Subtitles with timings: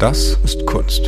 [0.00, 1.04] Das ist Kunst.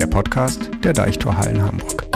[0.00, 2.06] Der Podcast der Deichtorhallen Hamburg.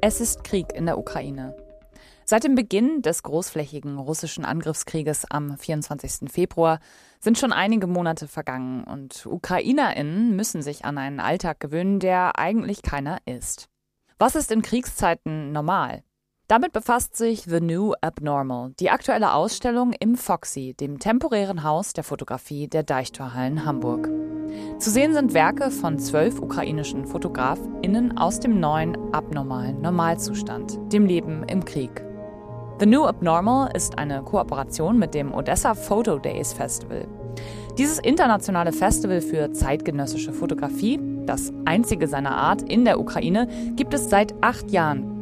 [0.00, 1.56] Es ist Krieg in der Ukraine.
[2.24, 6.30] Seit dem Beginn des großflächigen russischen Angriffskrieges am 24.
[6.30, 6.78] Februar
[7.18, 12.82] sind schon einige Monate vergangen und Ukrainerinnen müssen sich an einen Alltag gewöhnen, der eigentlich
[12.82, 13.68] keiner ist.
[14.20, 16.04] Was ist in Kriegszeiten normal?
[16.52, 22.04] Damit befasst sich The New Abnormal, die aktuelle Ausstellung im Foxy, dem temporären Haus der
[22.04, 24.10] Fotografie der Deichtorhallen Hamburg.
[24.78, 31.42] Zu sehen sind Werke von zwölf ukrainischen FotografInnen aus dem neuen, abnormalen Normalzustand, dem Leben
[31.44, 32.04] im Krieg.
[32.80, 37.08] The New Abnormal ist eine Kooperation mit dem Odessa Photo Days Festival.
[37.78, 44.10] Dieses internationale Festival für zeitgenössische Fotografie, das einzige seiner Art in der Ukraine, gibt es
[44.10, 45.21] seit acht Jahren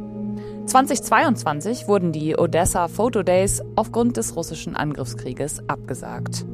[0.71, 6.45] 2022 wurden die Odessa Photo Days aufgrund des russischen Angriffskrieges abgesagt.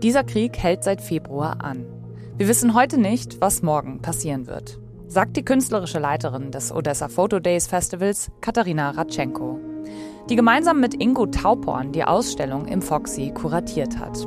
[0.00, 1.84] Dieser Krieg hält seit Februar an.
[2.36, 7.40] Wir wissen heute nicht, was morgen passieren wird, sagt die künstlerische Leiterin des Odessa Photo
[7.40, 9.58] Days Festivals, Katharina Ratschenko,
[10.30, 14.24] die gemeinsam mit Ingo Tauporn die Ausstellung im Foxy kuratiert hat.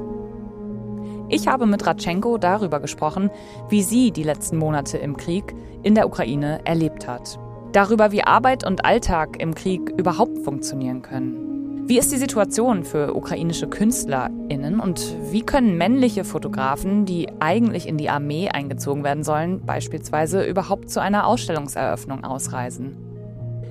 [1.30, 3.32] Ich habe mit Ratschenko darüber gesprochen,
[3.70, 7.40] wie sie die letzten Monate im Krieg in der Ukraine erlebt hat
[7.72, 11.88] darüber, wie Arbeit und Alltag im Krieg überhaupt funktionieren können.
[11.88, 17.98] Wie ist die Situation für ukrainische KünstlerInnen und wie können männliche Fotografen, die eigentlich in
[17.98, 22.98] die Armee eingezogen werden sollen, beispielsweise überhaupt zu einer Ausstellungseröffnung ausreisen?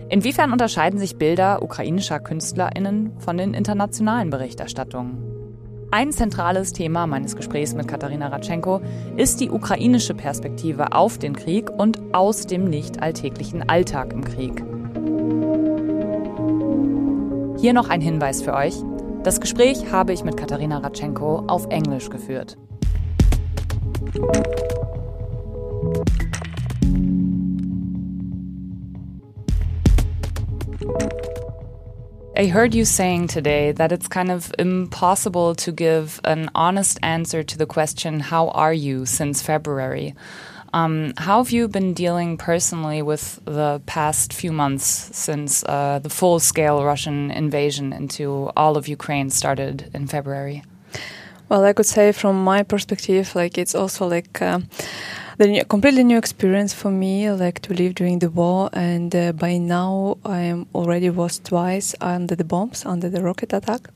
[0.08, 5.35] Inwiefern unterscheiden sich Bilder ukrainischer KünstlerInnen von den internationalen Berichterstattungen?
[5.90, 8.80] Ein zentrales Thema meines Gesprächs mit Katharina Ratschenko
[9.16, 14.64] ist die ukrainische Perspektive auf den Krieg und aus dem nicht alltäglichen Alltag im Krieg.
[17.60, 18.74] Hier noch ein Hinweis für euch.
[19.22, 22.56] Das Gespräch habe ich mit Katharina Ratschenko auf Englisch geführt.
[32.38, 37.42] I heard you saying today that it's kind of impossible to give an honest answer
[37.42, 40.14] to the question, How are you since February?
[40.74, 44.84] Um, how have you been dealing personally with the past few months
[45.16, 50.62] since uh, the full scale Russian invasion into all of Ukraine started in February?
[51.48, 54.42] Well, I could say from my perspective, like it's also like.
[54.42, 54.60] Uh,
[55.38, 58.70] the new, completely new experience for me, like to live during the war.
[58.72, 63.52] And uh, by now, I am already was twice under the bombs, under the rocket
[63.52, 63.88] attack.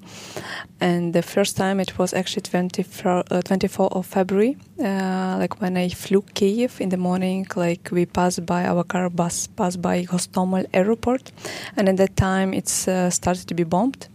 [0.81, 5.77] And the first time it was actually 24, uh, 24 of February, uh, like when
[5.77, 7.47] I flew Kiev in the morning.
[7.57, 11.33] Like we passed by our car bus passed by Hostomel airport,
[11.77, 14.09] and at that time it's uh, started to be bombed.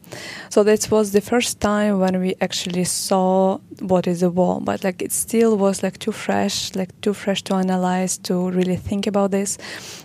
[0.49, 4.83] So that was the first time when we actually saw what is a war, but
[4.83, 9.07] like it still was like too fresh, like too fresh to analyze, to really think
[9.07, 9.57] about this,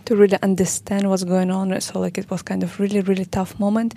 [0.07, 1.81] to really understand what's going on.
[1.81, 3.95] So like it was kind of really, really tough moment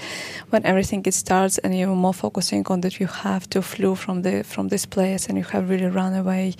[0.49, 4.21] when everything it starts and you're more focusing on that you have to flew from
[4.21, 6.53] the from this place and you have really run away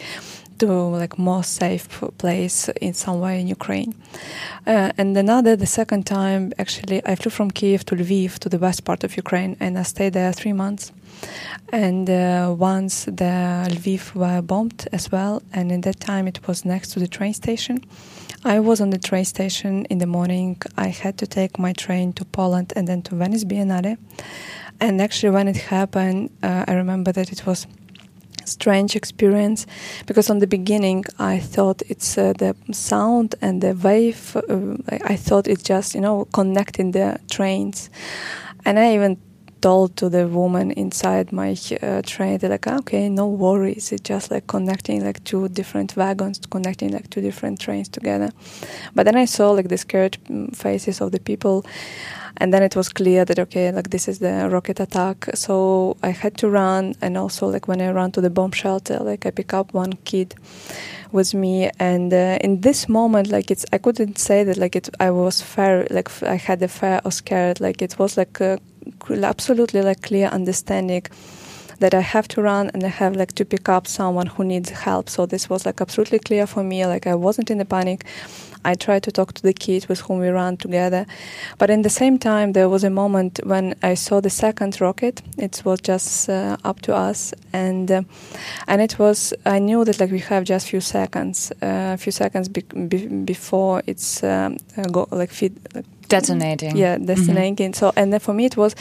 [0.60, 1.88] to like more safe
[2.18, 3.94] place in some way in Ukraine.
[4.66, 8.58] Uh, and another, the second time, actually, I flew from Kiev to Lviv to the
[8.58, 10.92] west part of Ukraine, and I stayed there three months.
[11.72, 16.66] And uh, once the Lviv were bombed as well, and in that time it was
[16.66, 17.84] next to the train station.
[18.46, 20.62] I was on the train station in the morning.
[20.78, 23.98] I had to take my train to Poland and then to Venice Biennale.
[24.82, 27.68] And actually, when it happened, uh, I remember that it was
[28.46, 29.66] strange experience
[30.06, 34.36] because on the beginning I thought it's uh, the sound and the wave.
[34.36, 37.90] Uh, I thought it's just you know connecting the trains,
[38.66, 39.18] and I even
[39.64, 42.38] told to the woman inside my uh, train.
[42.38, 43.92] They're like okay no worries.
[43.94, 48.30] It's just like connecting like two different wagons connecting like two different trains together.
[48.96, 51.66] But then i saw like the scared mm, faces of the people
[52.38, 55.30] and then it was clear that okay like this is the rocket attack.
[55.34, 59.00] So i had to run and also like when i ran to the bomb shelter
[59.00, 60.36] like i pick up one kid
[61.12, 64.90] with me and uh, in this moment like it's i couldn't say that like it
[65.00, 67.60] i was fair like i had a fair or scared.
[67.60, 68.60] Like it was like a,
[69.10, 71.04] absolutely like clear understanding
[71.80, 74.70] that I have to run and I have like to pick up someone who needs
[74.70, 75.10] help.
[75.10, 76.86] So this was like absolutely clear for me.
[76.86, 78.06] Like I wasn't in a panic.
[78.66, 81.06] I tried to talk to the kids with whom we ran together.
[81.58, 85.22] But in the same time, there was a moment when I saw the second rocket.
[85.38, 88.02] It was just uh, up to us, and uh,
[88.68, 89.34] and it was.
[89.46, 93.08] I knew that like we have just few seconds, a uh, few seconds be- be-
[93.08, 94.58] before it's um,
[94.92, 95.54] go like feed.
[95.74, 96.78] Like, detonating.
[96.78, 97.72] Yeah, detonating.
[97.72, 97.80] Mm-hmm.
[97.80, 98.76] So, and then for me, it was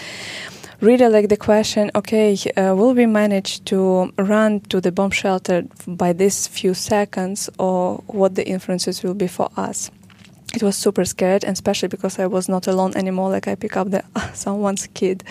[0.83, 5.63] really like the question okay uh, will we manage to run to the bomb shelter
[5.87, 9.93] by this few seconds or what the influences will be for us
[10.55, 13.77] it was super scared and especially because i was not alone anymore like i pick
[13.77, 14.03] up the
[14.35, 15.25] someone's kid.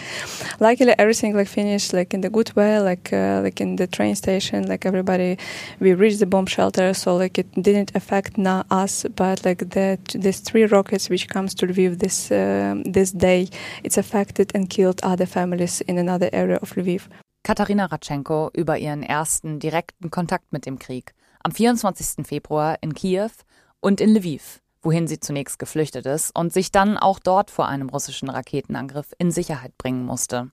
[0.60, 4.16] Luckily everything like finished like in the good way like uh, like in the train
[4.16, 5.38] station like everybody
[5.80, 9.98] we reached the bomb shelter so like it didn't affect not us but like the
[10.14, 13.48] these three rockets which comes to lviv this uh, this day
[13.84, 17.08] it's affected and killed other families in another area of lviv.
[17.44, 21.16] Kateryna Radchenko über ihren ersten direkten Kontakt mit dem Krieg.
[21.44, 22.24] Am 24.
[22.24, 23.32] Februar in Kiew
[23.80, 27.90] und in Lviv wohin sie zunächst geflüchtet ist und sich dann auch dort vor einem
[27.90, 30.52] russischen Raketenangriff in Sicherheit bringen musste.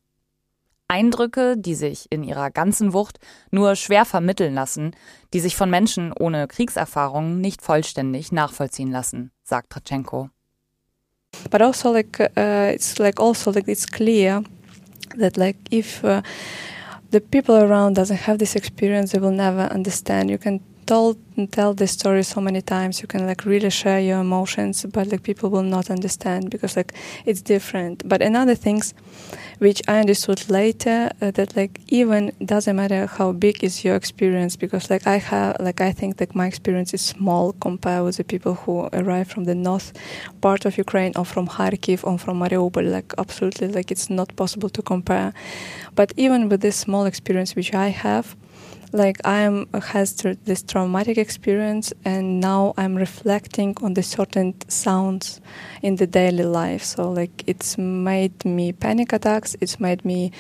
[0.89, 3.19] Eindrücke, die sich in ihrer ganzen Wucht
[3.51, 4.93] nur schwer vermitteln lassen,
[5.35, 10.31] die sich von Menschen ohne Kriegserfahrung nicht vollständig nachvollziehen lassen, sagt Tratschenko.
[11.51, 14.43] But also like uh, it's like also like it's clear
[15.19, 16.23] that like if uh,
[17.11, 20.31] the people around doesn't have this experience they will never understand.
[20.31, 21.17] You can told
[21.53, 25.23] tell this story so many times you can like really share your emotions but like
[25.23, 26.93] people will not understand because like
[27.27, 28.09] it's different.
[28.09, 28.95] But another things
[29.59, 34.57] which i understood later uh, that like even doesn't matter how big is your experience
[34.57, 38.25] because like i have like i think that my experience is small compared with the
[38.25, 39.93] people who arrive from the north
[40.41, 42.85] part of ukraine or from kharkiv or from mariupol.
[42.91, 45.33] Like absolutely like it's not possible to compare.
[45.95, 48.37] But even with this small experience which i have
[48.93, 50.15] like I am has
[50.45, 55.41] this traumatic experience, and now I'm reflecting on the certain sounds
[55.83, 56.83] in the daily life.
[56.83, 59.57] So like it's made me panic attacks.
[59.61, 60.33] It's made me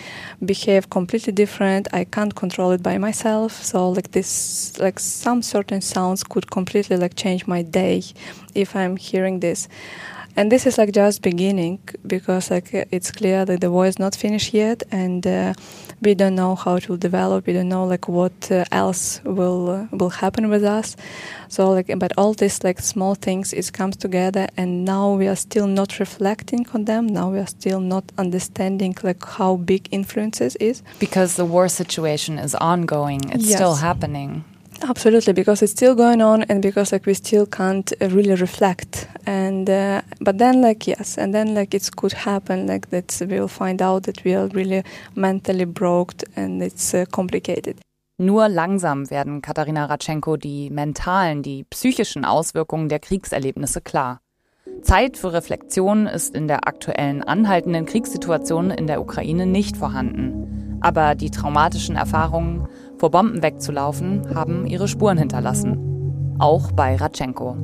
[0.45, 1.89] behave completely different.
[1.93, 3.53] I can't control it by myself.
[3.53, 8.03] So like this, like some certain sounds could completely like change my day
[8.55, 9.69] if I'm hearing this
[10.39, 14.15] and this is like just beginning because like it's clear that the war is not
[14.15, 15.53] finished yet and uh,
[16.01, 17.47] we don't know how it will develop.
[17.49, 20.97] We don't know like what uh, else will uh, will happen with us.
[21.49, 25.41] So like but all these like small things it comes together and now we are
[25.49, 27.09] still not reflecting on them.
[27.09, 30.85] Now we are still not understanding like how big influences is.
[31.01, 33.57] Because the war situation is ongoing it's yes.
[33.57, 34.45] still happening
[34.83, 39.09] Absolutely, because it's still going on, and because like we still can't uh, really reflect.
[39.27, 43.49] And uh, but then like yes, and then like it could happen like that we'll
[43.49, 44.85] find out that we are really
[45.15, 47.81] mentally broke and it's uh, complicated.
[48.19, 54.21] Nur langsam werden Katharina Ratschenko die mentalen, die psychischen Auswirkungen der Kriegserlebnisse klar.
[54.83, 60.79] Zeit für Reflexion ist in der aktuellen anhaltenden Kriegssituation in der Ukraine nicht vorhanden.
[60.81, 62.69] Aber die traumatischen Erfahrungen
[62.99, 66.37] vor Bomben wegzulaufen, haben ihre Spuren hinterlassen.
[66.39, 67.57] Auch bei Radchenko.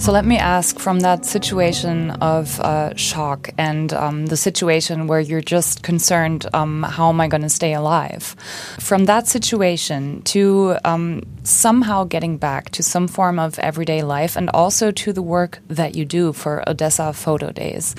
[0.00, 5.20] So let me ask from that situation of uh, shock and um, the situation where
[5.20, 8.34] you're just concerned, um, how am I going to stay alive?
[8.78, 14.48] From that situation to um, somehow getting back to some form of everyday life and
[14.54, 17.94] also to the work that you do for Odesa Photo Days.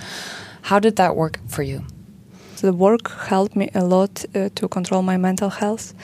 [0.62, 1.84] How did that work for you?
[2.62, 5.96] The work helped me a lot uh, to control my mental health.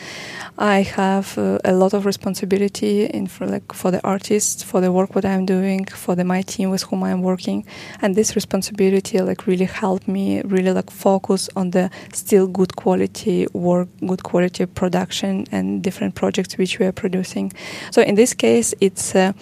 [0.58, 4.92] I have uh, a lot of responsibility in for like for the artists, for the
[4.92, 7.64] work what I'm doing, for the my team with whom I'm working,
[8.02, 13.46] and this responsibility like really helped me really like focus on the still good quality
[13.54, 17.54] work, good quality production, and different projects which we are producing.
[17.92, 19.14] So in this case, it's.
[19.14, 19.34] Uh,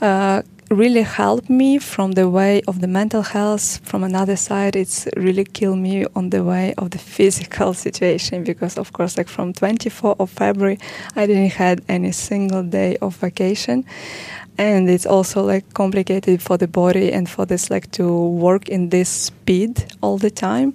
[0.00, 3.80] uh, really helped me from the way of the mental health.
[3.84, 8.78] From another side, it's really killed me on the way of the physical situation because,
[8.78, 10.78] of course, like from 24 of February,
[11.16, 13.84] I didn't had any single day of vacation,
[14.58, 18.90] and it's also like complicated for the body and for this like to work in
[18.90, 20.74] this speed all the time.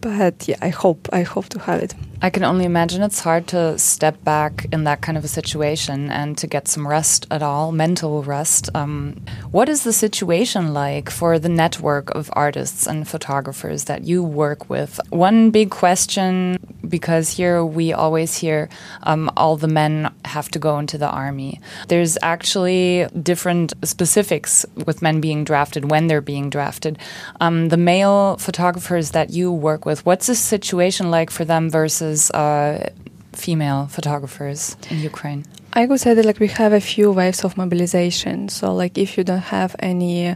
[0.00, 1.94] But yeah, I hope I hope to have it.
[2.26, 6.10] I can only imagine it's hard to step back in that kind of a situation
[6.10, 8.68] and to get some rest at all, mental rest.
[8.74, 14.24] Um, what is the situation like for the network of artists and photographers that you
[14.24, 14.98] work with?
[15.10, 18.70] One big question, because here we always hear
[19.04, 21.60] um, all the men have to go into the army.
[21.86, 26.98] There's actually different specifics with men being drafted when they're being drafted.
[27.40, 32.15] Um, the male photographers that you work with, what's the situation like for them versus
[32.16, 32.90] versus uh,
[33.32, 35.44] female photographers in Ukraine?
[35.72, 38.48] I would say that like we have a few waves of mobilization.
[38.48, 40.34] So like if you don't have any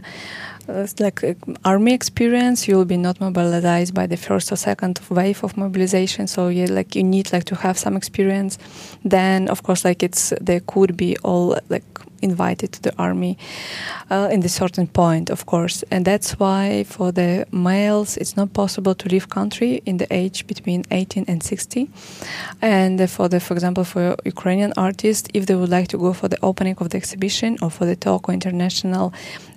[0.69, 1.33] uh, like uh,
[1.65, 6.27] army experience you will be not mobilized by the first or second wave of mobilization
[6.27, 8.59] so you like you need like to have some experience
[9.03, 11.83] then of course like it's there could be all like
[12.21, 13.37] invited to the army
[14.09, 15.83] uh, in the certain point, of course.
[15.91, 20.47] And that's why for the males, it's not possible to leave country in the age
[20.47, 21.89] between 18 and 60.
[22.61, 26.27] And for the, for example, for Ukrainian artists, if they would like to go for
[26.27, 29.13] the opening of the exhibition or for the talk or international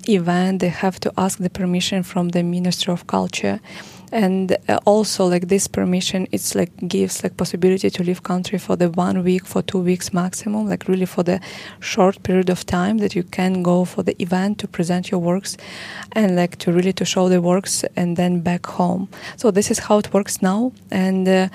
[0.08, 3.60] event, they have to ask the permission from the Ministry of Culture
[4.14, 8.76] and uh, also like this permission it's like gives like possibility to leave country for
[8.76, 11.40] the one week for two weeks maximum like really for the
[11.80, 15.56] short period of time that you can go for the event to present your works
[16.12, 19.08] and like to really to show the works and then back home.
[19.36, 20.72] So this is how it works now.
[20.90, 21.48] And uh,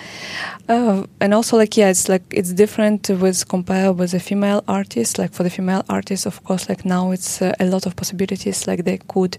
[0.68, 5.18] uh, and also like yeah it's like it's different with compared with a female artist
[5.18, 8.68] like for the female artists of course like now it's uh, a lot of possibilities.
[8.68, 9.38] Like they could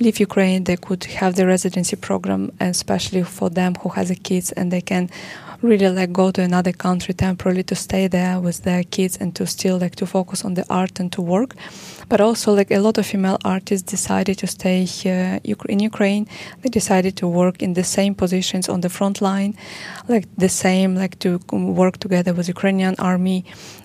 [0.00, 4.14] leave ukraine they could have the residency program and especially for them who has a
[4.14, 5.10] kids and they can
[5.62, 9.46] really like go to another country temporarily to stay there with their kids and to
[9.46, 11.54] still like to focus on the art and to work.
[12.08, 16.26] But also like a lot of female artists decided to stay here in Ukraine.
[16.62, 19.56] They decided to work in the same positions on the front line
[20.08, 23.44] like the same like to work together with Ukrainian army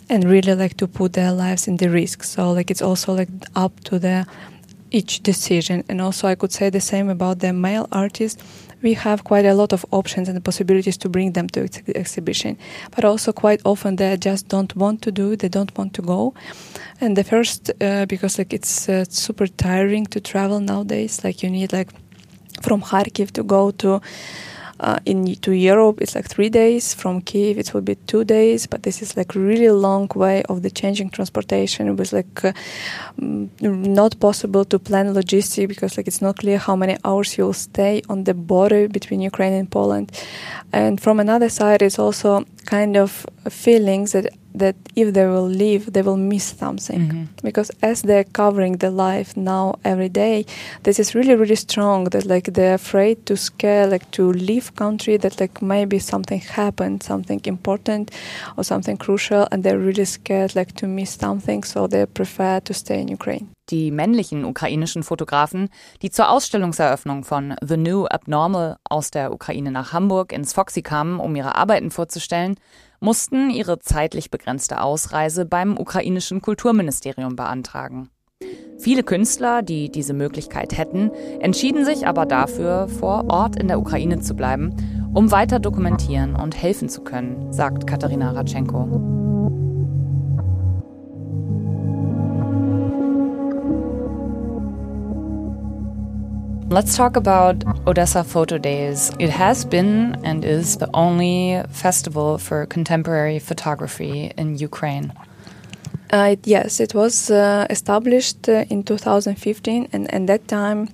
[0.09, 2.23] and really like to put their lives in the risk.
[2.23, 4.25] So like it's also like up to the
[4.91, 5.83] each decision.
[5.89, 8.41] And also I could say the same about the male artists
[8.81, 12.57] we have quite a lot of options and possibilities to bring them to ex- exhibition.
[12.95, 16.33] But also quite often they just don't want to do, they don't want to go.
[17.01, 21.23] And the first, uh, because like it's uh, super tiring to travel nowadays.
[21.23, 21.91] Like you need like
[22.61, 24.01] from Kharkiv to go to
[24.79, 26.93] uh, in to Europe, it's like three days.
[26.93, 28.67] From Kiev, it will be two days.
[28.67, 31.87] But this is like really long way of the changing transportation.
[31.87, 32.53] It was like uh,
[33.19, 37.53] mm, not possible to plan logistics because like it's not clear how many hours you'll
[37.53, 40.11] stay on the border between Ukraine and Poland.
[40.71, 45.93] And from another side, it's also kind of feelings that that if they will leave,
[45.93, 47.01] they will miss something.
[47.01, 47.23] Mm-hmm.
[47.43, 50.45] Because as they're covering the life now every day,
[50.83, 55.17] this is really, really strong that like they're afraid to scare, like to leave country
[55.17, 58.11] that like maybe something happened, something important
[58.57, 62.73] or something crucial, and they're really scared like to miss something, so they prefer to
[62.73, 63.56] stay in Ukraine.
[63.69, 65.69] Die männlichen ukrainischen Fotografen,
[66.01, 71.19] die zur Ausstellungseröffnung von The New Abnormal aus der Ukraine nach Hamburg ins Foxy kamen,
[71.19, 72.55] um ihre Arbeiten vorzustellen,
[72.99, 78.09] mussten ihre zeitlich begrenzte Ausreise beim ukrainischen Kulturministerium beantragen.
[78.79, 84.19] Viele Künstler, die diese Möglichkeit hätten, entschieden sich aber dafür, vor Ort in der Ukraine
[84.19, 89.36] zu bleiben, um weiter dokumentieren und helfen zu können, sagt Katharina Ratschenko.
[96.69, 99.09] Let's talk about Odesa Photo Days.
[99.19, 105.13] It has been and is the only festival for contemporary photography in Ukraine.
[106.11, 110.89] Uh, yes, it was uh, established uh, in 2015, and at that time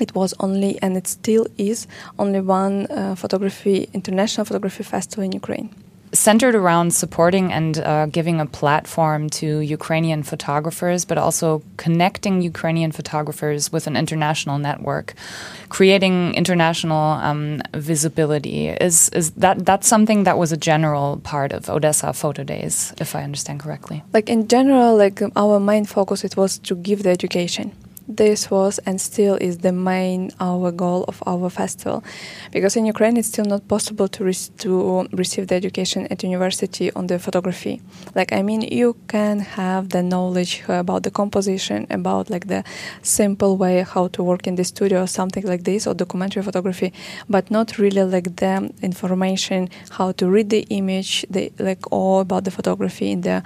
[0.00, 1.86] it was only, and it still is,
[2.18, 5.70] only one uh, photography international photography festival in Ukraine
[6.12, 12.92] centered around supporting and uh, giving a platform to Ukrainian photographers, but also connecting Ukrainian
[12.92, 15.14] photographers with an international network,
[15.68, 18.68] creating international um, visibility.
[18.68, 23.14] Is is that that's something that was a general part of Odesa Photo Days, if
[23.14, 24.02] I understand correctly?
[24.12, 27.72] Like in general, like our main focus it was to give the education
[28.08, 32.02] this was and still is the main our goal of our festival.
[32.50, 36.92] Because in Ukraine it's still not possible to, re- to receive the education at university
[36.92, 37.80] on the photography.
[38.14, 42.64] Like I mean you can have the knowledge about the composition about like the
[43.02, 46.92] simple way how to work in the studio or something like this or documentary photography
[47.28, 52.44] but not really like the information how to read the image the like all about
[52.44, 53.42] the photography in the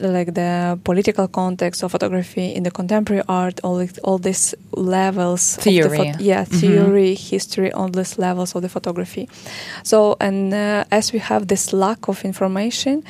[0.00, 5.56] like the political context of photography in the contemporary art all with all these levels
[5.56, 6.12] theory.
[6.18, 6.56] yeah mm-hmm.
[6.58, 9.28] theory history all these levels of the photography.
[9.82, 13.04] So and uh, as we have this lack of information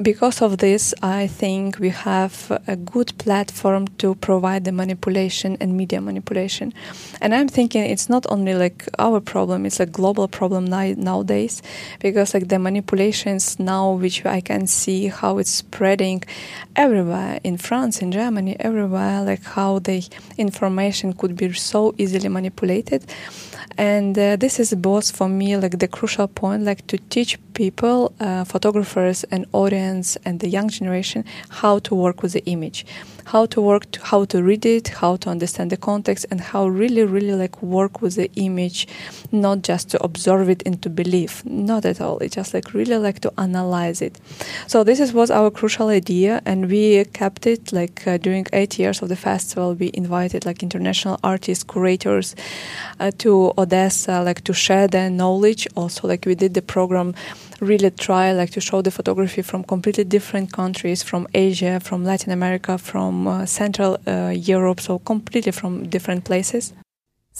[0.00, 2.34] because of this i think we have
[2.66, 6.72] a good platform to provide the manipulation and media manipulation.
[7.20, 11.62] And i'm thinking it's not only like our problem it's a global problem nowadays
[12.00, 16.22] because like the manipulations now which i can see how it's spreading
[16.76, 23.04] everywhere in france in germany everywhere like how the information could be so easily manipulated.
[23.76, 28.12] And uh, this is both for me like the crucial point like to teach people,
[28.20, 32.84] uh, photographers and audience and the young generation how to work with the image
[33.28, 36.66] how to work, to, how to read it, how to understand the context, and how
[36.66, 38.88] really, really like work with the image,
[39.30, 41.42] not just to observe it and to believe.
[41.44, 42.18] Not at all.
[42.18, 44.18] It's just like really like to analyze it.
[44.66, 48.78] So this is was our crucial idea, and we kept it like uh, during eight
[48.78, 49.74] years of the festival.
[49.74, 52.34] We invited like international artists, curators
[52.98, 55.68] uh, to Odessa, like to share their knowledge.
[55.74, 57.14] Also, like we did the program
[57.60, 62.32] really try like to show the photography from completely different countries from asia from latin
[62.32, 66.74] america from uh, central uh, europe so completely from different places.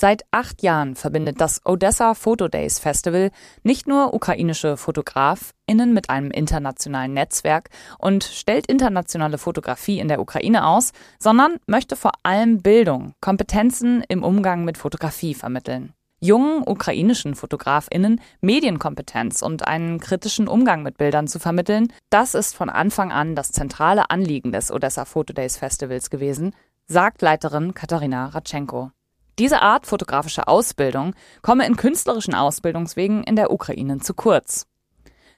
[0.00, 3.32] Seit acht Jahren verbindet das Odessa Photo Days Festival
[3.64, 10.68] nicht nur ukrainische FotografInnen mit einem internationalen Netzwerk und stellt internationale Fotografie in der Ukraine
[10.68, 18.20] aus, sondern möchte vor allem Bildung, Kompetenzen im Umgang mit Fotografie vermitteln jungen ukrainischen Fotografinnen
[18.40, 23.52] Medienkompetenz und einen kritischen Umgang mit Bildern zu vermitteln, das ist von Anfang an das
[23.52, 26.54] zentrale Anliegen des Odessa Photo Days Festivals gewesen,
[26.86, 28.90] sagt Leiterin Katharina Ratschenko.
[29.38, 34.66] Diese Art fotografischer Ausbildung komme in künstlerischen Ausbildungswegen in der Ukraine zu kurz.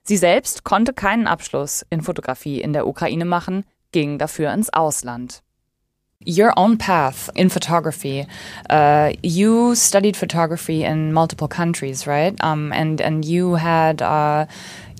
[0.02, 5.42] Sie selbst konnte keinen Abschluss in Fotografie in der Ukraine machen, ging dafür ins Ausland.
[6.26, 8.26] Your own path in photography.
[8.68, 12.34] Uh, you studied photography in multiple countries, right?
[12.44, 14.44] Um, and and you had uh,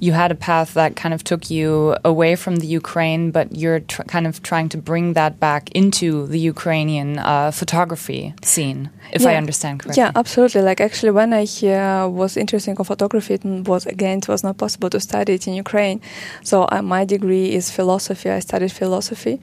[0.00, 3.80] you had a path that kind of took you away from the Ukraine, but you're
[3.80, 9.30] kind of trying to bring that back into the Ukrainian uh, photography scene, if yeah.
[9.30, 10.02] I understand correctly.
[10.02, 10.62] Yeah, absolutely.
[10.62, 14.56] Like actually, when I uh, was interested in photography, it was again it was not
[14.56, 16.00] possible to study it in Ukraine.
[16.42, 18.30] So uh, my degree is philosophy.
[18.30, 19.38] I studied philosophy,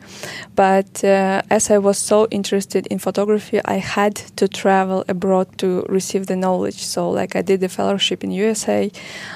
[0.56, 5.86] but uh, as I was so interested in photography, I had to travel abroad to
[5.88, 6.84] receive the knowledge.
[6.84, 8.92] So like I did the fellowship in USA,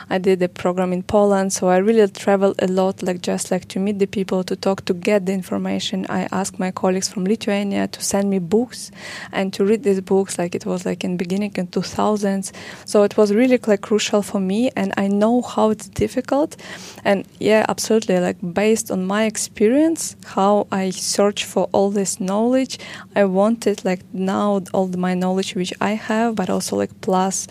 [0.10, 3.68] I did the program in Poland, so I really travel a lot, like just like
[3.68, 6.06] to meet the people, to talk, to get the information.
[6.08, 8.92] I asked my colleagues from Lithuania to send me books
[9.34, 12.54] and to read these books, like it was like in beginning in 2000s.
[12.86, 16.56] So it was really like crucial for me, and I know how it's difficult.
[17.04, 22.80] And yeah, absolutely, like based on my experience, how I search for all this knowledge,
[23.18, 27.50] I wanted like now all my knowledge which I have, but also like plus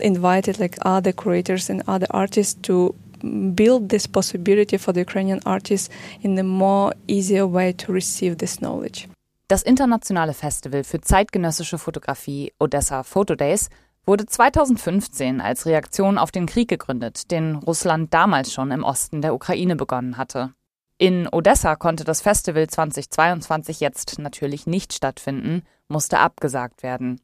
[0.00, 5.90] invited like other creators and other artists to build this possibility for the Ukrainian artists
[6.22, 9.08] in a more easier way to receive this knowledge.
[9.48, 13.70] Das internationale Festival für zeitgenössische Fotografie Odessa Photo Days
[14.04, 19.34] wurde 2015 als Reaktion auf den Krieg gegründet, den Russland damals schon im Osten der
[19.34, 20.52] Ukraine begonnen hatte.
[20.98, 27.20] In Odessa konnte das Festival 2022 jetzt natürlich nicht stattfinden, musste abgesagt werden.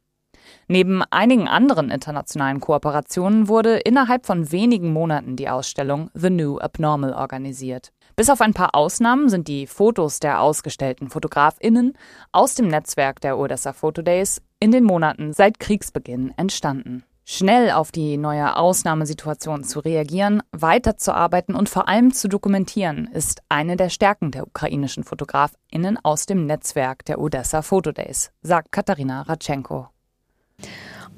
[0.68, 7.12] Neben einigen anderen internationalen Kooperationen wurde innerhalb von wenigen Monaten die Ausstellung The New Abnormal
[7.12, 7.92] organisiert.
[8.16, 11.94] Bis auf ein paar Ausnahmen sind die Fotos der ausgestellten Fotografinnen
[12.32, 17.04] aus dem Netzwerk der Odessa Photo Days in den Monaten seit Kriegsbeginn entstanden.
[17.26, 23.76] Schnell auf die neue Ausnahmesituation zu reagieren, weiterzuarbeiten und vor allem zu dokumentieren, ist eine
[23.76, 29.93] der Stärken der ukrainischen Fotografinnen aus dem Netzwerk der Odessa Photo Days, sagt Katharina Ratschenko.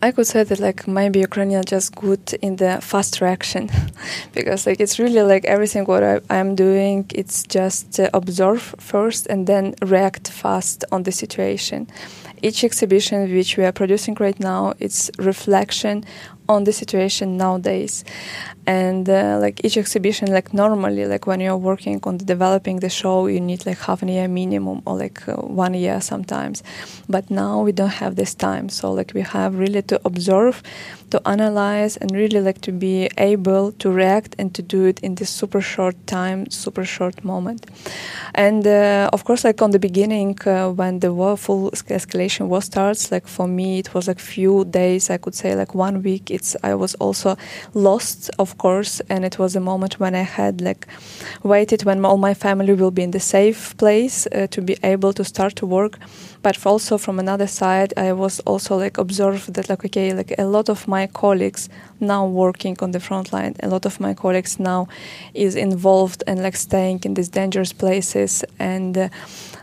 [0.06, 3.68] I could say that like maybe Ukrainian just good in the fast reaction
[4.32, 9.26] because like it's really like everything what I, am doing it's just uh, observe first
[9.26, 11.88] and then react fast on the situation.
[12.42, 16.04] Each exhibition which we are producing right now it's reflection
[16.48, 18.04] on the situation nowadays.
[18.66, 23.26] And uh, like each exhibition like normally like when you're working on developing the show
[23.26, 26.62] you need like half a year minimum or like uh, one year sometimes.
[27.08, 28.68] But now we don't have this time.
[28.68, 30.62] So like we have really to observe
[31.10, 35.14] to analyze and really like to be able to react and to do it in
[35.14, 37.66] this super short time super short moment.
[38.34, 42.62] And uh, of course like on the beginning uh, when the war full escalation war
[42.62, 46.30] starts like for me it was like few days i could say like one week.
[46.30, 47.36] It's i was also
[47.74, 50.86] lost of course and it was a moment when i had like
[51.42, 55.12] waited when all my family will be in the safe place uh, to be able
[55.12, 55.98] to start to work.
[56.42, 60.44] But also from another side i was also like observed that like okay like a
[60.44, 61.68] lot of my colleagues
[62.00, 64.86] now working on the front line a lot of my colleagues now
[65.34, 68.44] is involved and like staying in these dangerous places.
[68.58, 69.08] And uh,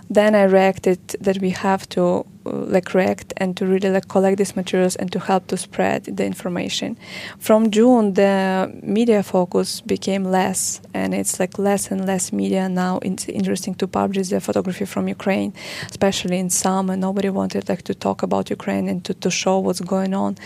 [0.10, 4.56] then i reacted that we have to like react and to really like collect these
[4.56, 6.98] materials and to help to spread the information.
[7.40, 13.00] From June, the media focus became less, and it's like less and less media now.
[13.02, 15.54] It's interesting to publish the photography from Ukraine,
[15.90, 16.96] especially in summer.
[16.96, 20.38] Nobody wanted like to talk about Ukraine and to, to show what's going on.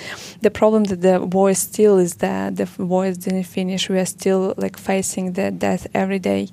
[0.41, 3.89] The problem that the war still is that the war didn't finish.
[3.89, 6.49] We are still like facing the death every day,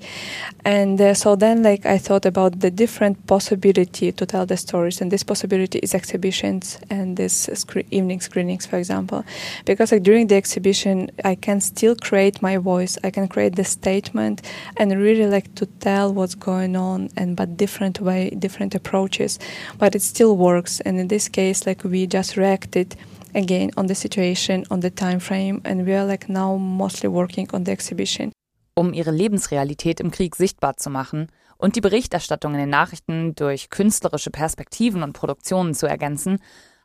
[0.65, 5.01] and uh, so then like I thought about the different possibility to tell the stories,
[5.01, 9.25] and this is exhibitions and this scre- evening screenings, for example,
[9.65, 13.65] because like during the exhibition I can still create my voice, I can create the
[13.65, 14.43] statement,
[14.77, 19.39] and really like to tell what's going on, and but different way, different approaches,
[19.79, 20.81] but it still works.
[20.81, 22.97] And in this case, like we just reacted
[23.35, 27.49] again on the situation, on the time frame, and we are like now mostly working
[27.53, 28.33] on the exhibition.
[28.77, 33.71] Um ihre Lebensrealität im Krieg sichtbar zu machen und die Berichterstattung in den Nachrichten durch
[33.71, 36.39] künstlerische Perspektiven und Produktionen zu ergänzen,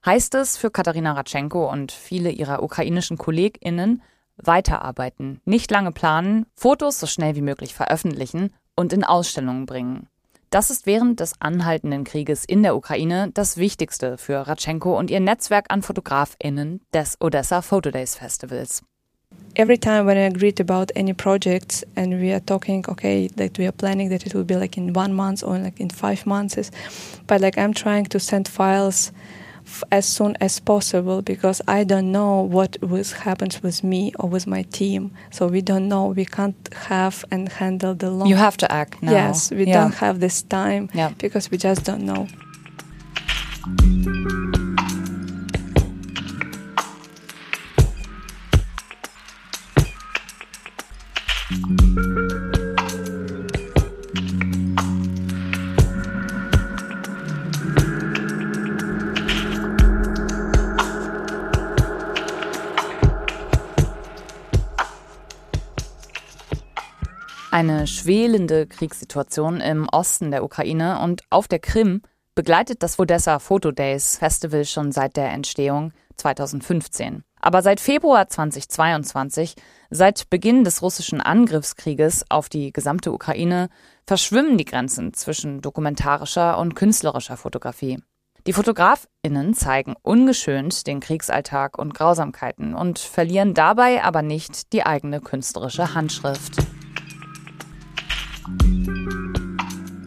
[0.05, 4.01] heißt es für Katharina Ratschenko und viele ihrer ukrainischen KollegInnen
[4.37, 10.07] weiterarbeiten, nicht lange planen, Fotos so schnell wie möglich veröffentlichen und in Ausstellungen bringen.
[10.49, 15.19] Das ist während des anhaltenden Krieges in der Ukraine das Wichtigste für Ratschenko und ihr
[15.19, 18.83] Netzwerk an FotografInnen des Odessa Photo Days Festivals.
[19.55, 23.65] Every time when I agreed about any projects and we are talking, okay, that we
[23.65, 26.71] are planning that it will be like in one month or like in five months,
[27.27, 29.11] but like I'm trying to send files
[29.65, 34.29] f- as soon as possible because I don't know what was happens with me or
[34.29, 35.11] with my team.
[35.31, 36.07] So we don't know.
[36.07, 38.27] We can't have and handle the long.
[38.27, 39.11] You have to act now.
[39.11, 39.81] Yes, we Yeah.
[39.81, 41.11] don't have this time Yeah.
[41.17, 42.27] because we just don't know.
[67.51, 72.03] Eine schwelende Kriegssituation im Osten der Ukraine und auf der Krim
[72.35, 77.23] begleitet das Odessa Photo Days Festival schon seit der Entstehung 2015.
[77.41, 79.55] Aber seit Februar 2022,
[79.89, 83.69] seit Beginn des russischen Angriffskrieges auf die gesamte Ukraine,
[84.05, 87.97] verschwimmen die Grenzen zwischen dokumentarischer und künstlerischer Fotografie.
[88.45, 95.19] Die FotografInnen zeigen ungeschönt den Kriegsalltag und Grausamkeiten und verlieren dabei aber nicht die eigene
[95.19, 96.57] künstlerische Handschrift.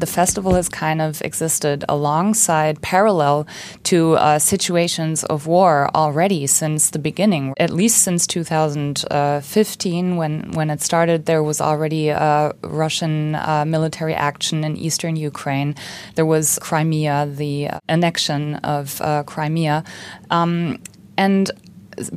[0.03, 3.47] The festival has kind of existed alongside, parallel
[3.85, 7.55] to uh, situations of war already since the beginning.
[7.57, 14.13] At least since 2015, when when it started, there was already uh, Russian uh, military
[14.15, 15.77] action in eastern Ukraine.
[16.17, 19.85] There was Crimea, the annexion of uh, Crimea,
[20.33, 20.81] um,
[21.17, 21.49] and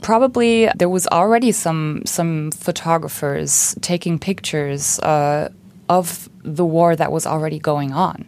[0.01, 5.49] probably there was already some some photographers taking pictures uh,
[5.89, 8.25] of the war that was already going on.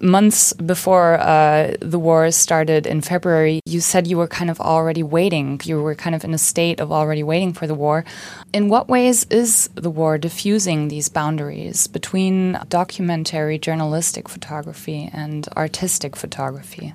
[0.00, 5.02] Months before uh, the war started in February, you said you were kind of already
[5.02, 5.60] waiting.
[5.64, 8.04] You were kind of in a state of already waiting for the war.
[8.52, 16.14] In what ways is the war diffusing these boundaries between documentary journalistic photography and artistic
[16.14, 16.92] photography?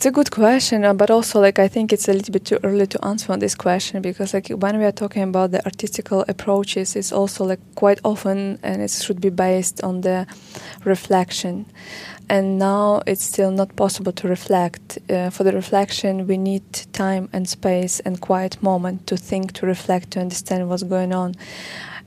[0.00, 2.58] It's a good question, uh, but also like I think it's a little bit too
[2.64, 6.24] early to answer on this question because like when we are talking about the artistical
[6.26, 10.26] approaches, it's also like quite often and it should be based on the
[10.86, 11.66] reflection.
[12.30, 14.96] And now it's still not possible to reflect.
[15.10, 19.66] Uh, for the reflection, we need time and space and quiet moment to think, to
[19.66, 21.34] reflect, to understand what's going on.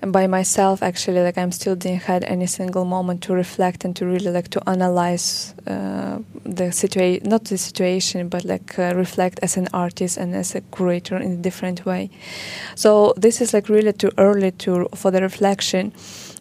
[0.06, 4.06] By myself, actually, like I'm still didn't had any single moment to reflect and to
[4.06, 9.56] really like to analyze uh, the situation, not the situation, but like uh, reflect as
[9.56, 12.10] an artist and as a curator in a different way.
[12.76, 15.94] So this is like really too early to for the reflection,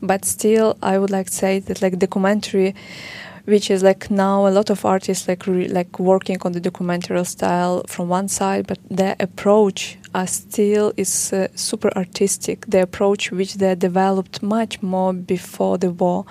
[0.03, 2.75] but still, I would like to say that like documentary
[3.45, 7.25] which is like now a lot of artists like re- like working on the documentary
[7.25, 12.67] style from one side but their approach are still is uh, super artistic.
[12.67, 16.25] The approach which they developed much more before the war.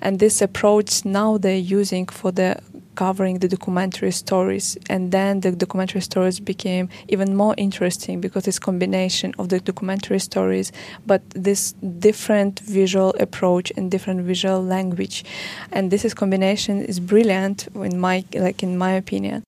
[0.00, 2.60] And this approach now they're using for the
[2.96, 8.58] covering the documentary stories and then the documentary stories became even more interesting because it's
[8.58, 10.72] combination of the documentary stories
[11.06, 15.24] but this different visual approach and different visual language.
[15.72, 19.44] And this is combination is brilliant in my like in my opinion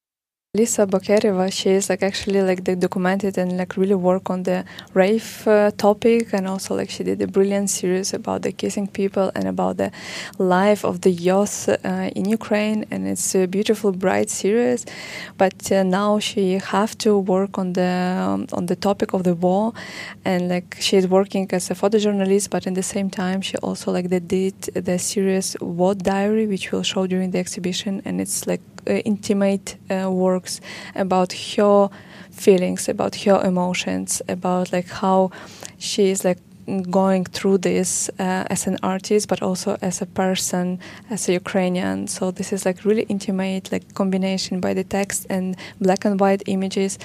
[0.55, 5.47] Lisa Bokereva, she is like actually like documented and like really work on the rave
[5.47, 9.47] uh, topic, and also like she did a brilliant series about the kissing people and
[9.47, 9.93] about the
[10.39, 14.87] life of the youth uh, in Ukraine, and it's a beautiful, bright series.
[15.37, 19.35] But uh, now she have to work on the um, on the topic of the
[19.35, 19.75] war,
[20.25, 23.93] and like she is working as a photojournalist, but at the same time she also
[23.93, 28.47] like they did the series War Diary, which will show during the exhibition, and it's
[28.47, 28.63] like
[29.05, 30.61] intimate uh, works
[30.94, 31.88] about her
[32.31, 35.31] feelings, about her emotions, about like how
[35.79, 36.38] she is like
[36.90, 40.79] going through this uh, as an artist, but also as a person,
[41.11, 42.07] as a Ukrainian.
[42.07, 46.42] So this is like really intimate, like combination by the text and black and white
[46.46, 46.98] images.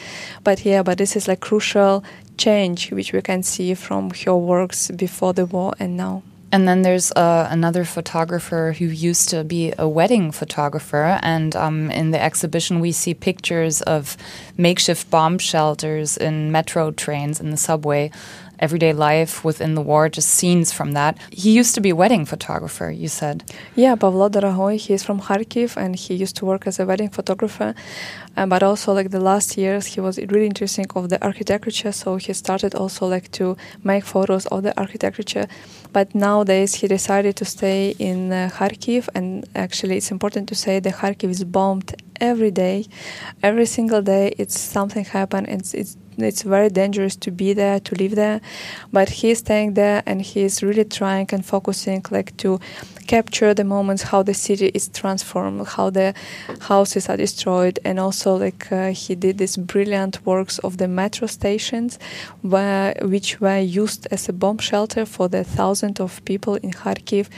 [0.44, 2.04] But yeah, but this is like crucial
[2.38, 6.24] change which we can see from her works before the war and now.
[6.54, 11.18] And then there's uh, another photographer who used to be a wedding photographer.
[11.24, 14.16] And um, in the exhibition, we see pictures of
[14.56, 18.12] makeshift bomb shelters in metro trains in the subway
[18.66, 21.14] everyday life within the war, just scenes from that.
[21.44, 23.38] He used to be a wedding photographer, you said.
[23.76, 27.76] Yeah, Pavlo Dorogoy, he's from Kharkiv and he used to work as a wedding photographer.
[28.36, 32.16] Um, but also like the last years he was really interesting of the architecture so
[32.16, 35.46] he started also like to make photos of the architecture
[35.92, 40.80] but nowadays he decided to stay in uh, kharkiv and actually it's important to say
[40.80, 42.88] that kharkiv is bombed every day
[43.44, 47.96] every single day it's something happen it's, it's it's very dangerous to be there to
[47.96, 48.42] live there.
[48.92, 52.60] But he's staying there and he's really trying and focusing like to
[53.08, 56.14] capture the moments how the city is transformed how the
[56.62, 57.80] houses are destroyed.
[57.84, 62.00] And also like uh, he did these brilliant works of the metro stations
[62.42, 67.30] where which were used as a bomb shelter for the thousands of people in kharkiv.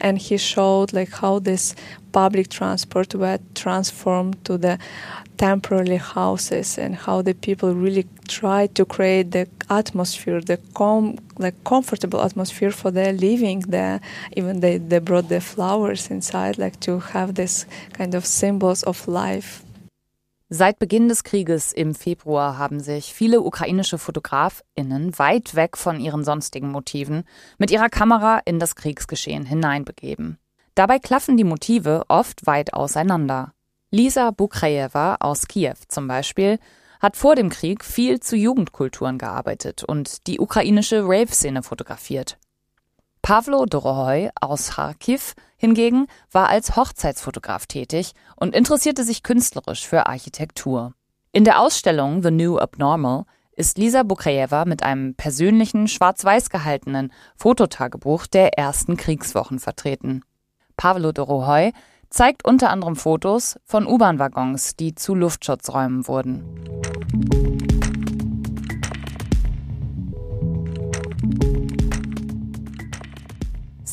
[0.00, 1.74] And he showed like how this
[2.14, 4.78] public transport were transformed to the
[5.36, 11.56] temporary houses and how the people really tried to create the atmosphere, the com- like
[11.64, 14.00] comfortable atmosphere for their living there.
[14.36, 19.08] Even they, they brought the flowers inside, like to have this kind of symbols of
[19.08, 19.62] life.
[20.50, 26.22] Seit Beginn des Krieges im Februar haben sich viele ukrainische Fotografinnen weit weg von ihren
[26.22, 27.24] sonstigen Motiven
[27.58, 30.38] mit ihrer Kamera in das Kriegsgeschehen hineinbegeben.
[30.74, 33.52] Dabei klaffen die Motive oft weit auseinander.
[33.90, 36.58] Lisa Bukrajeva aus Kiew zum Beispiel
[37.00, 42.38] hat vor dem Krieg viel zu Jugendkulturen gearbeitet und die ukrainische Rave-Szene fotografiert.
[43.22, 50.92] Pavlo Dorohoy aus Kharkiv hingegen war als Hochzeitsfotograf tätig und interessierte sich künstlerisch für Architektur.
[51.32, 58.26] In der Ausstellung The New Abnormal ist Lisa Bukrajeva mit einem persönlichen, schwarz-weiß gehaltenen Fototagebuch
[58.26, 60.22] der ersten Kriegswochen vertreten.
[60.76, 61.72] Pavlo Dorohoy
[62.10, 66.44] zeigt unter anderem Fotos von U-Bahn-Waggons, die zu Luftschutzräumen wurden.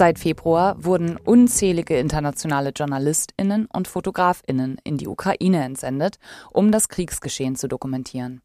[0.02, 6.18] Seit Februar wurden unzählige internationale Journalistinnen und Fotografinnen in die Ukraine entsendet,
[6.52, 8.42] um das Kriegsgeschehen zu dokumentieren.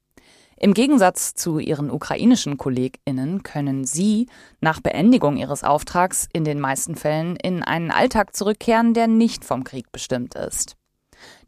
[0.58, 4.26] Im Gegensatz zu ihren ukrainischen KollegInnen können sie
[4.60, 9.64] nach Beendigung ihres Auftrags in den meisten Fällen in einen Alltag zurückkehren, der nicht vom
[9.64, 10.76] Krieg bestimmt ist.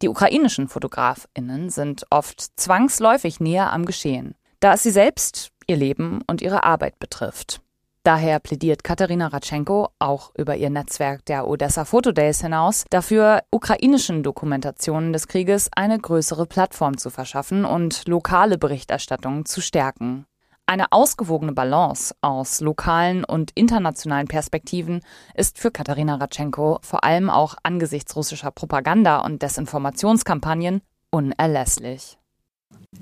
[0.02, 6.20] Die ukrainischen FotografInnen sind oft zwangsläufig näher am Geschehen, da es sie selbst, ihr Leben
[6.26, 7.62] und ihre Arbeit betrifft.
[8.08, 14.22] Daher plädiert Katharina Ratschenko auch über ihr Netzwerk der Odessa Photo Days hinaus dafür, ukrainischen
[14.22, 20.24] Dokumentationen des Krieges eine größere Plattform zu verschaffen und lokale Berichterstattung zu stärken.
[20.64, 25.02] Eine ausgewogene Balance aus lokalen und internationalen Perspektiven
[25.34, 32.16] ist für Katharina Ratschenko vor allem auch angesichts russischer Propaganda und Desinformationskampagnen unerlässlich.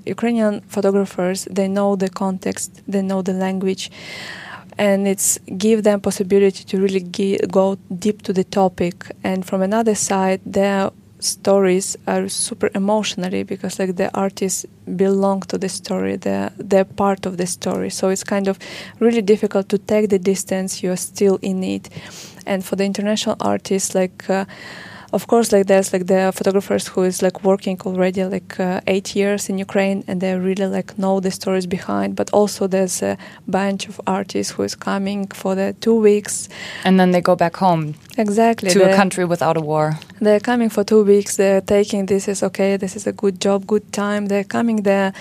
[0.05, 3.89] Ukrainian photographers, they know the context, they know the language.
[4.77, 7.01] And it's give them possibility to really
[7.51, 9.11] go deep to the topic.
[9.23, 15.57] And from another side their stories are super emotionally because like the artists belong to
[15.57, 17.89] the story they're, they're part of the story.
[17.89, 18.59] So it's kind of
[18.99, 21.89] really difficult to take the distance you're still in it.
[22.45, 24.45] And for the international artists like uh,
[25.13, 29.15] of course like there's like the photographers who is like working already like uh, eight
[29.15, 33.17] years in ukraine and they really like know the stories behind but also there's a
[33.47, 36.49] bunch of artists who is coming for the two weeks.
[36.83, 38.69] And then they go back home exactly.
[38.71, 41.37] to a country without a war they're coming for two weeks.
[41.37, 42.77] They're taking this is okay.
[42.77, 44.27] This is a good job good time.
[44.27, 45.13] They're coming there.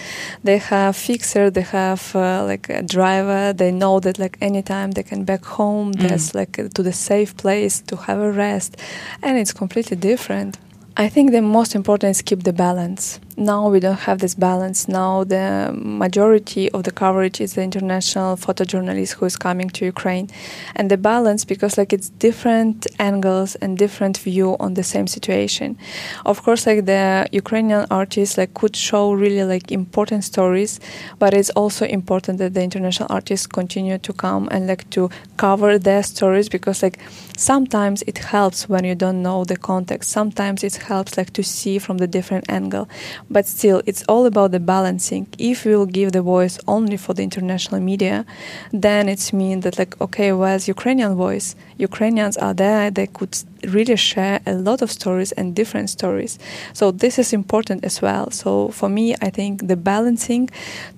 [0.44, 3.52] They have fixer they have uh, like a driver.
[3.52, 6.09] They know that like anytime they can back home mm.
[6.09, 8.76] there's like to the safe place to have a rest.
[9.22, 10.59] And it's completely different.
[10.98, 13.20] I think the most important is keep the balance.
[13.37, 14.88] Now we don't have this balance.
[14.88, 20.30] Now the majority of the coverage is the international photojournalist who is coming to Ukraine,
[20.74, 25.76] and the balance because like it's different angles and different view on the same situation.
[26.24, 30.80] Of course, like the Ukrainian artists like could show really like important stories,
[31.18, 35.78] but it's also important that the international artists continue to come and like to cover
[35.78, 36.98] their stories because like
[37.37, 40.11] sometimes it helps when you don't know the context.
[40.11, 42.88] Sometimes it helps like to see from the different angle.
[43.31, 45.27] But still it's all about the balancing.
[45.38, 48.25] If we will give the voice only for the international media
[48.72, 51.55] then it's mean that like okay where's ukrainian voice?
[51.79, 53.35] Ukrainians are there they could
[53.77, 56.38] really share a lot of stories and different stories.
[56.72, 58.31] So this is important as well.
[58.31, 60.49] So for me i think the balancing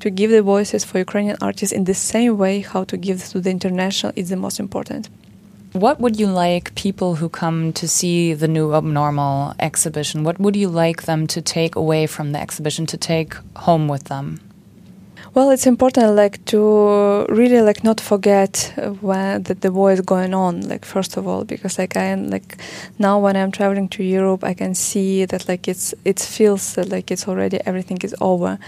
[0.01, 3.41] to give the voices for ukrainian artists in the same way how to give to
[3.41, 5.09] the international is the most important
[5.73, 10.25] what would you like people who come to see the new Abnormal exhibition?
[10.25, 14.05] What would you like them to take away from the exhibition to take home with
[14.05, 14.41] them?
[15.39, 20.35] Well, it's important, like to really like not forget when that the war is going
[20.35, 20.63] on.
[20.63, 22.57] Like first of all, because like I am like
[22.99, 26.87] now when I'm traveling to Europe, I can see that like it's it feels uh,
[26.89, 28.59] like it's already everything is over,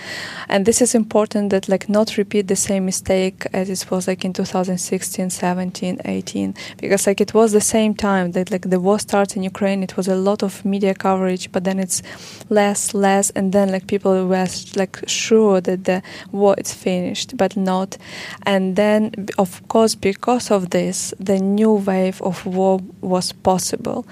[0.49, 4.25] and this is important that like not repeat the same mistake as it was like
[4.25, 9.01] in 2016, 17, 18, because like it was the same time that like the war
[9.01, 9.83] starts in Ukraine.
[9.83, 12.01] It was a lot of media coverage, but then it's
[12.49, 17.57] less, less, and then like people were like sure that the war it's finished, but
[17.57, 17.97] not.
[18.45, 19.01] And then,
[19.39, 24.07] of course, because of this, the new wave of war was possible.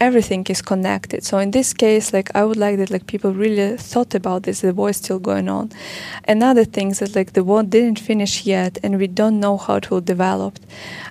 [0.00, 1.24] Everything is connected.
[1.24, 4.60] So in this case, like I would like that, like people really thought about this.
[4.60, 5.70] The war is still going on.
[6.26, 9.76] Another thing is that like the war didn't finish yet, and we don't know how
[9.76, 10.58] it will develop.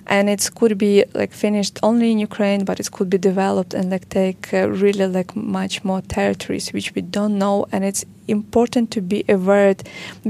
[0.06, 3.90] And it could be like finished only in Ukraine, but it could be developed and
[3.90, 8.90] like take uh, really like much more territories which we don't know, and it's important
[8.92, 9.74] to be aware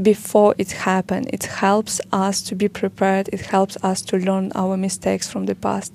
[0.02, 1.26] before it happens.
[1.32, 3.28] It helps us to be prepared.
[3.32, 5.92] It helps us to learn our mistakes from the past.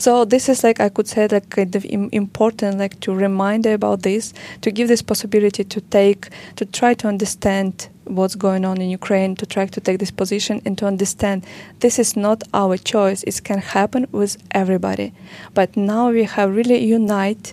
[0.00, 4.02] So this is like I could say like kind of important like to remind about
[4.02, 8.88] this, to give this possibility to take to try to understand what's going on in
[8.88, 11.44] Ukraine, to try to take this position and to understand
[11.80, 13.22] this is not our choice.
[13.24, 15.12] It can happen with everybody.
[15.52, 17.52] But now we have really unite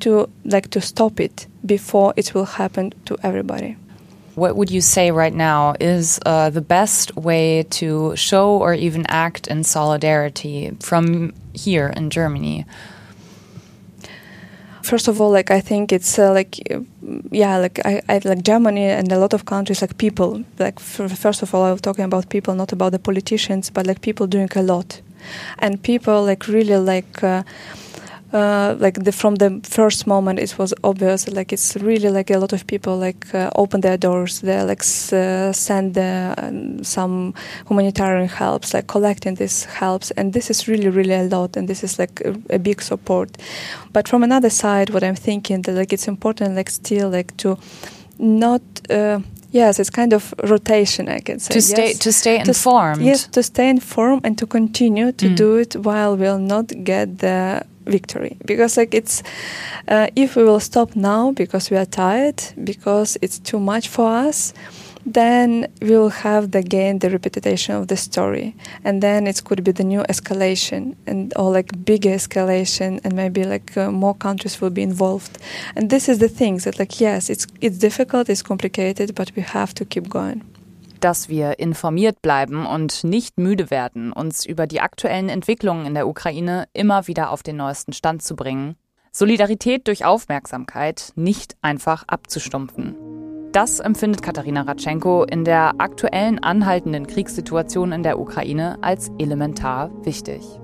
[0.00, 3.76] to like to stop it before it will happen to everybody.
[4.34, 9.04] What would you say right now is uh, the best way to show or even
[9.08, 12.64] act in solidarity from here in Germany?
[14.84, 16.56] First of all, like I think it's uh, like
[17.30, 20.44] yeah, like I, I like Germany and a lot of countries like people.
[20.58, 24.26] Like first of all, I'm talking about people, not about the politicians, but like people
[24.26, 25.02] doing a lot,
[25.58, 27.22] and people like really like.
[27.22, 27.42] Uh,
[28.32, 32.38] uh, like the, from the first moment it was obvious like it's really like a
[32.38, 37.32] lot of people like uh, open their doors they like uh, send um, some
[37.68, 41.82] humanitarian helps like collecting these helps and this is really really a lot and this
[41.82, 43.30] is like a, a, big support.
[43.92, 47.56] But from another side what i'm thinking that like it's important like still like to
[48.18, 51.54] not uh, Yes, it's kind of rotation, I can say.
[51.54, 51.98] To stay yes.
[51.98, 53.00] to stay informed.
[53.00, 55.36] To, yes, to stay informed and to continue to mm.
[55.36, 59.22] do it while we'll not get the victory because like it's
[59.88, 64.06] uh, if we will stop now because we are tired because it's too much for
[64.06, 64.52] us
[65.06, 69.62] then we will have the again the repetition of the story and then it could
[69.64, 74.60] be the new escalation and or like bigger escalation and maybe like uh, more countries
[74.60, 75.38] will be involved
[75.76, 79.42] and this is the thing that like yes it's it's difficult it's complicated but we
[79.42, 80.42] have to keep going
[81.00, 86.08] dass wir informiert bleiben und nicht müde werden, uns über die aktuellen Entwicklungen in der
[86.08, 88.74] Ukraine immer wieder auf den neuesten Stand zu bringen.
[89.12, 93.07] Solidarität durch Aufmerksamkeit nicht einfach abzustumpfen.
[93.58, 100.60] Das empfindet Katharina Ratschenko in der aktuellen anhaltenden Kriegssituation in der Ukraine als elementar wichtig.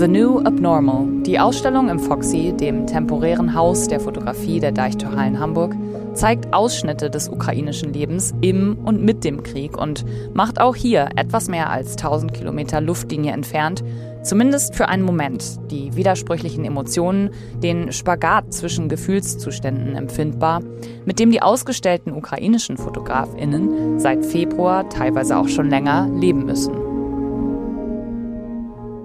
[0.00, 5.76] The New Abnormal, die Ausstellung im Foxy, dem temporären Haus der Fotografie der Deichtorhallen Hamburg,
[6.14, 11.48] zeigt Ausschnitte des ukrainischen Lebens im und mit dem Krieg und macht auch hier etwas
[11.48, 13.84] mehr als 1000 Kilometer Luftlinie entfernt,
[14.22, 17.28] zumindest für einen Moment, die widersprüchlichen Emotionen,
[17.62, 20.62] den Spagat zwischen Gefühlszuständen empfindbar,
[21.04, 26.89] mit dem die ausgestellten ukrainischen Fotografinnen seit Februar, teilweise auch schon länger, leben müssen.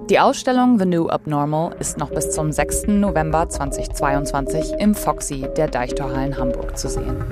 [0.10, 2.90] Die Ausstellung The New Abnormal ist noch bis zum 6.
[2.90, 7.26] November 2022 im Foxy der Deichtorhallen Hamburg zu sehen.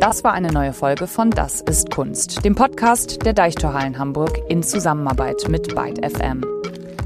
[0.00, 4.62] Das war eine neue Folge von Das ist Kunst, dem Podcast der Deichtorhallen Hamburg in
[4.62, 6.42] Zusammenarbeit mit Byte FM.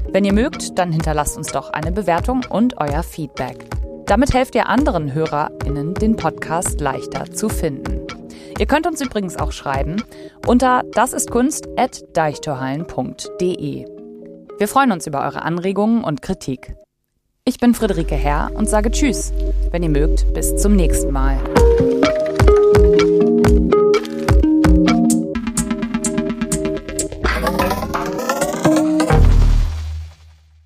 [0.09, 3.65] Wenn ihr mögt, dann hinterlasst uns doch eine Bewertung und euer Feedback.
[4.05, 8.07] Damit helft ihr anderen HörerInnen, den Podcast leichter zu finden.
[8.59, 10.03] Ihr könnt uns übrigens auch schreiben
[10.45, 13.85] unter dasistkunst.deichtorhallen.de.
[14.57, 16.75] Wir freuen uns über eure Anregungen und Kritik.
[17.45, 19.31] Ich bin Friederike Herr und sage Tschüss.
[19.71, 21.37] Wenn ihr mögt, bis zum nächsten Mal.